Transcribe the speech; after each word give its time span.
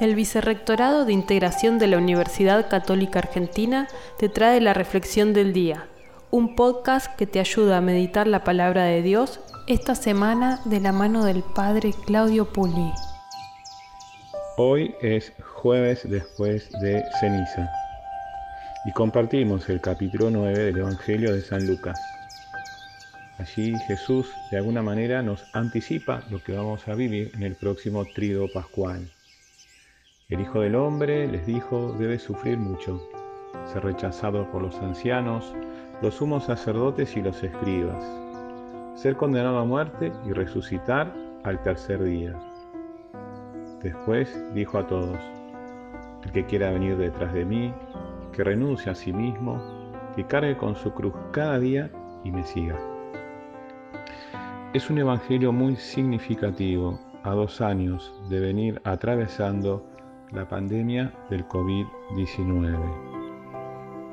El 0.00 0.14
Vicerrectorado 0.14 1.04
de 1.04 1.12
Integración 1.12 1.78
de 1.78 1.86
la 1.86 1.98
Universidad 1.98 2.70
Católica 2.70 3.18
Argentina 3.18 3.86
te 4.18 4.30
trae 4.30 4.58
la 4.62 4.72
Reflexión 4.72 5.34
del 5.34 5.52
Día, 5.52 5.88
un 6.30 6.56
podcast 6.56 7.14
que 7.16 7.26
te 7.26 7.38
ayuda 7.38 7.76
a 7.76 7.82
meditar 7.82 8.26
la 8.26 8.42
palabra 8.42 8.84
de 8.84 9.02
Dios 9.02 9.40
esta 9.66 9.94
semana 9.94 10.62
de 10.64 10.80
la 10.80 10.92
mano 10.92 11.26
del 11.26 11.42
Padre 11.42 11.92
Claudio 12.06 12.50
Puli. 12.50 12.90
Hoy 14.56 14.94
es 15.02 15.34
jueves 15.56 16.08
después 16.08 16.70
de 16.80 17.04
ceniza 17.20 17.70
y 18.86 18.92
compartimos 18.92 19.68
el 19.68 19.82
capítulo 19.82 20.30
9 20.30 20.58
del 20.60 20.78
Evangelio 20.78 21.34
de 21.34 21.42
San 21.42 21.66
Lucas. 21.66 22.00
Allí 23.36 23.74
Jesús 23.86 24.30
de 24.50 24.56
alguna 24.56 24.80
manera 24.80 25.20
nos 25.20 25.44
anticipa 25.52 26.22
lo 26.30 26.42
que 26.42 26.52
vamos 26.52 26.88
a 26.88 26.94
vivir 26.94 27.32
en 27.34 27.42
el 27.42 27.54
próximo 27.54 28.06
trido 28.06 28.46
pascual. 28.50 29.10
El 30.30 30.42
Hijo 30.42 30.60
del 30.60 30.76
Hombre, 30.76 31.26
les 31.26 31.44
dijo, 31.44 31.92
debe 31.98 32.16
sufrir 32.16 32.56
mucho, 32.56 33.02
ser 33.64 33.82
rechazado 33.82 34.48
por 34.52 34.62
los 34.62 34.78
ancianos, 34.78 35.52
los 36.02 36.14
sumos 36.14 36.44
sacerdotes 36.44 37.16
y 37.16 37.20
los 37.20 37.42
escribas, 37.42 38.04
ser 38.94 39.16
condenado 39.16 39.58
a 39.58 39.64
muerte 39.64 40.12
y 40.24 40.30
resucitar 40.30 41.12
al 41.42 41.60
tercer 41.64 42.04
día. 42.04 42.38
Después 43.82 44.40
dijo 44.54 44.78
a 44.78 44.86
todos, 44.86 45.18
el 46.24 46.30
que 46.30 46.46
quiera 46.46 46.70
venir 46.70 46.96
detrás 46.96 47.32
de 47.32 47.44
mí, 47.44 47.74
que 48.32 48.44
renuncie 48.44 48.92
a 48.92 48.94
sí 48.94 49.12
mismo, 49.12 49.60
que 50.14 50.24
cargue 50.24 50.56
con 50.56 50.76
su 50.76 50.92
cruz 50.92 51.14
cada 51.32 51.58
día 51.58 51.90
y 52.22 52.30
me 52.30 52.44
siga. 52.44 52.78
Es 54.74 54.90
un 54.90 54.98
evangelio 54.98 55.50
muy 55.50 55.74
significativo 55.74 57.00
a 57.24 57.30
dos 57.30 57.60
años 57.60 58.14
de 58.28 58.38
venir 58.38 58.80
atravesando 58.84 59.90
la 60.32 60.46
pandemia 60.46 61.12
del 61.28 61.46
COVID-19. 61.48 62.78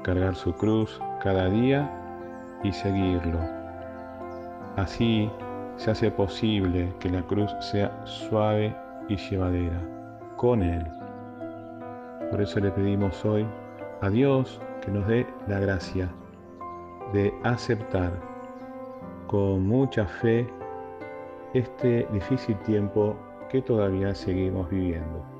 Cargar 0.03 0.35
su 0.35 0.53
cruz 0.53 0.99
cada 1.21 1.49
día 1.49 1.89
y 2.63 2.71
seguirlo. 2.71 3.39
Así 4.75 5.29
se 5.75 5.91
hace 5.91 6.09
posible 6.09 6.91
que 6.99 7.09
la 7.09 7.21
cruz 7.23 7.51
sea 7.59 8.05
suave 8.05 8.75
y 9.07 9.15
llevadera 9.15 9.79
con 10.37 10.63
Él. 10.63 10.85
Por 12.31 12.41
eso 12.41 12.59
le 12.59 12.71
pedimos 12.71 13.23
hoy 13.23 13.45
a 14.01 14.09
Dios 14.09 14.59
que 14.81 14.91
nos 14.91 15.07
dé 15.07 15.27
la 15.47 15.59
gracia 15.59 16.09
de 17.13 17.31
aceptar 17.43 18.11
con 19.27 19.67
mucha 19.67 20.05
fe 20.05 20.47
este 21.53 22.07
difícil 22.11 22.57
tiempo 22.59 23.15
que 23.49 23.61
todavía 23.61 24.13
seguimos 24.13 24.69
viviendo. 24.69 25.36